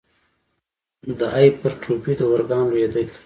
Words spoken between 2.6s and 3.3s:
لویېدل دي.